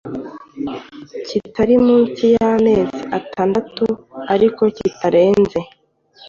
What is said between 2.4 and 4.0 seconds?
amezi atandatu